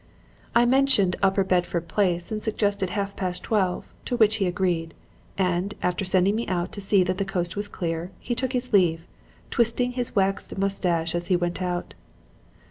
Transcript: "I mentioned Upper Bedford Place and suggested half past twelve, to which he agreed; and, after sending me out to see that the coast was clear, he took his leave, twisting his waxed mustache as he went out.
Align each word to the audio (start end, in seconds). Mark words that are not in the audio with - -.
"I 0.55 0.65
mentioned 0.65 1.15
Upper 1.21 1.43
Bedford 1.43 1.87
Place 1.87 2.31
and 2.31 2.41
suggested 2.41 2.89
half 2.89 3.15
past 3.15 3.43
twelve, 3.43 3.85
to 4.05 4.17
which 4.17 4.37
he 4.37 4.47
agreed; 4.47 4.95
and, 5.37 5.75
after 5.83 6.05
sending 6.05 6.35
me 6.35 6.47
out 6.47 6.71
to 6.71 6.81
see 6.81 7.03
that 7.03 7.19
the 7.19 7.23
coast 7.23 7.55
was 7.55 7.67
clear, 7.67 8.09
he 8.19 8.33
took 8.33 8.53
his 8.53 8.73
leave, 8.73 9.05
twisting 9.51 9.91
his 9.91 10.15
waxed 10.15 10.57
mustache 10.57 11.13
as 11.13 11.27
he 11.27 11.35
went 11.35 11.61
out. 11.61 11.93